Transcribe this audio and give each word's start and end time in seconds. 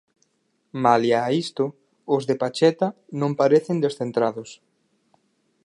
Malia 0.83 1.19
a 1.27 1.29
isto, 1.43 1.65
os 2.15 2.23
de 2.29 2.35
Pacheta 2.41 2.87
non 3.19 3.31
parecen 3.41 3.77
descentrados. 3.85 4.49